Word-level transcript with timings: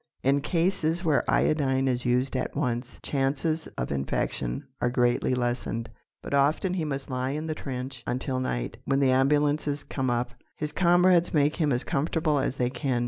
In 0.23 0.41
cases 0.41 1.05
where 1.05 1.23
iodine 1.29 1.87
is 1.87 2.05
used 2.07 2.35
at 2.35 2.55
once, 2.55 2.97
chances 3.03 3.67
of 3.77 3.91
infection 3.91 4.65
are 4.81 4.89
greatly 4.89 5.35
lessened. 5.35 5.91
But 6.23 6.33
often 6.33 6.73
he 6.73 6.83
must 6.85 7.11
lie 7.11 7.33
in 7.37 7.45
the 7.45 7.53
trench 7.53 8.03
until 8.07 8.39
night, 8.39 8.77
when 8.85 8.99
the 8.99 9.11
ambulances 9.11 9.83
come 9.83 10.09
up. 10.09 10.31
His 10.55 10.71
comrades 10.71 11.35
make 11.35 11.57
him 11.57 11.71
as 11.71 11.83
comfortable 11.83 12.39
as 12.39 12.55
they 12.55 12.71
can. 12.71 12.99